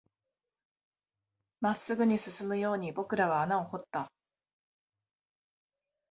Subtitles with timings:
[1.61, 4.11] 真っ直ぐに進むように僕らは穴を掘った